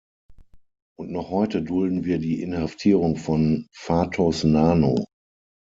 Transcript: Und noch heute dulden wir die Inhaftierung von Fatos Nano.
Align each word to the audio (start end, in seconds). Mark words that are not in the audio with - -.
Und 0.97 1.11
noch 1.11 1.29
heute 1.29 1.61
dulden 1.61 2.05
wir 2.05 2.17
die 2.17 2.41
Inhaftierung 2.41 3.17
von 3.17 3.67
Fatos 3.71 4.43
Nano. 4.43 5.05